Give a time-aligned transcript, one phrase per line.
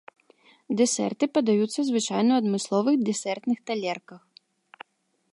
[0.79, 4.21] Дэсерты падаюцца звычайна ў адмысловых дэсертных талерках.